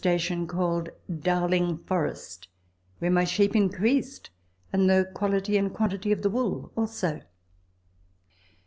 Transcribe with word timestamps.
station 0.01 0.47
called 0.47 0.89
Dowliug 1.11 1.85
Forest, 1.85 2.47
where 2.97 3.11
my 3.11 3.23
sheep 3.23 3.55
increased, 3.55 4.31
and 4.73 4.89
the 4.89 5.07
quality 5.13 5.57
and 5.57 5.71
quantity 5.71 6.11
of 6.11 6.23
the 6.23 6.29
wool 6.31 6.71
also. 6.75 7.21